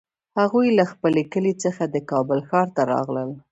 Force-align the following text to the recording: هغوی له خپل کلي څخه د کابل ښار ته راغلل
هغوی 0.39 0.67
له 0.77 0.83
خپل 0.91 1.13
کلي 1.33 1.53
څخه 1.63 1.83
د 1.87 1.95
کابل 2.11 2.39
ښار 2.49 2.67
ته 2.75 2.81
راغلل 2.93 3.29